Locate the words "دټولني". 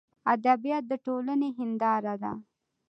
0.91-1.49